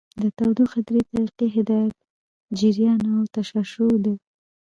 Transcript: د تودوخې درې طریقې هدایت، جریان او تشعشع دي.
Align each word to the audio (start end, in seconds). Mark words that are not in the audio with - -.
د 0.21 0.23
تودوخې 0.37 0.81
درې 0.87 1.01
طریقې 1.11 1.47
هدایت، 1.55 1.97
جریان 2.59 3.01
او 3.15 3.21
تشعشع 3.35 3.91
دي. 4.03 4.15